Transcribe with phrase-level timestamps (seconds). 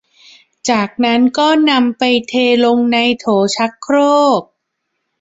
[0.69, 2.33] จากนั้นก็นำไปเท
[2.65, 3.97] ลงในโถชักโคร
[4.39, 4.41] ก